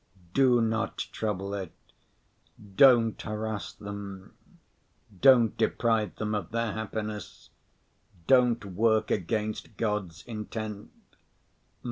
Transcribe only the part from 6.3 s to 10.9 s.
of their happiness, don't work against God's intent.